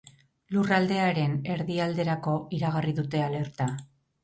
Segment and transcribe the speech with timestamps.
[0.53, 3.71] Lurraldearen erdialderako iragarri dute alerta.